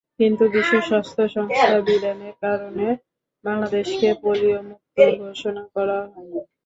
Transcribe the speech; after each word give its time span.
কিন্তু 0.19 0.43
বিশ্ব 0.53 0.73
স্বাস্থ্য 0.89 1.23
সংস্থার 1.35 1.79
বিধানের 1.87 2.35
কারণে 2.43 2.87
বাংলাদেশকে 3.45 4.07
পোলিওমুক্ত 4.21 4.97
ঘোষণা 5.21 5.63
করা 5.75 5.97
হয়নি। 6.05 6.39